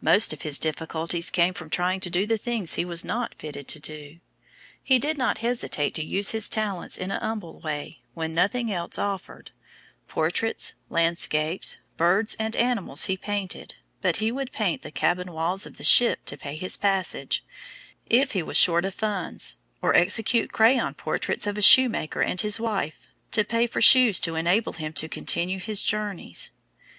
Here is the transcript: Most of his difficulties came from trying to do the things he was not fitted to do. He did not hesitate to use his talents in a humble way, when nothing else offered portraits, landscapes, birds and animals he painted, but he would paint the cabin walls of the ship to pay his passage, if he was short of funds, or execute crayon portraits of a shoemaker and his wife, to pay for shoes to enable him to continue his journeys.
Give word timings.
Most 0.00 0.32
of 0.32 0.40
his 0.40 0.58
difficulties 0.58 1.28
came 1.28 1.52
from 1.52 1.68
trying 1.68 2.00
to 2.00 2.08
do 2.08 2.24
the 2.24 2.38
things 2.38 2.76
he 2.76 2.84
was 2.86 3.04
not 3.04 3.34
fitted 3.34 3.68
to 3.68 3.78
do. 3.78 4.20
He 4.82 4.98
did 4.98 5.18
not 5.18 5.36
hesitate 5.44 5.92
to 5.96 6.02
use 6.02 6.30
his 6.30 6.48
talents 6.48 6.96
in 6.96 7.10
a 7.10 7.20
humble 7.20 7.60
way, 7.60 7.98
when 8.14 8.34
nothing 8.34 8.72
else 8.72 8.96
offered 8.96 9.50
portraits, 10.08 10.72
landscapes, 10.88 11.76
birds 11.98 12.34
and 12.38 12.56
animals 12.56 13.04
he 13.04 13.18
painted, 13.18 13.74
but 14.00 14.16
he 14.16 14.32
would 14.32 14.50
paint 14.50 14.80
the 14.80 14.90
cabin 14.90 15.30
walls 15.30 15.66
of 15.66 15.76
the 15.76 15.84
ship 15.84 16.24
to 16.24 16.38
pay 16.38 16.56
his 16.56 16.78
passage, 16.78 17.44
if 18.06 18.32
he 18.32 18.42
was 18.42 18.56
short 18.56 18.86
of 18.86 18.94
funds, 18.94 19.56
or 19.82 19.94
execute 19.94 20.52
crayon 20.52 20.94
portraits 20.94 21.46
of 21.46 21.58
a 21.58 21.60
shoemaker 21.60 22.22
and 22.22 22.40
his 22.40 22.58
wife, 22.58 23.08
to 23.30 23.44
pay 23.44 23.66
for 23.66 23.82
shoes 23.82 24.18
to 24.20 24.36
enable 24.36 24.72
him 24.72 24.94
to 24.94 25.06
continue 25.06 25.58
his 25.58 25.82
journeys. 25.82 26.52